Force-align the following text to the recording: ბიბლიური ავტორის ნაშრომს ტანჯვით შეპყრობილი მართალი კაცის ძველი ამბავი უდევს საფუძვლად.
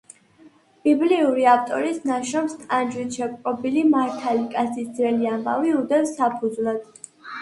ბიბლიური 0.87 1.43
ავტორის 1.51 1.99
ნაშრომს 2.11 2.55
ტანჯვით 2.63 3.19
შეპყრობილი 3.19 3.83
მართალი 3.93 4.49
კაცის 4.57 4.89
ძველი 4.99 5.31
ამბავი 5.37 5.77
უდევს 5.83 6.17
საფუძვლად. 6.23 7.03